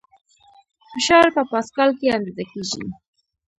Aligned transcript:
فشار 0.91 1.27
په 1.35 1.41
پاسکال 1.51 1.89
کې 1.99 2.13
اندازه 2.17 2.43
کېږي. 2.51 2.83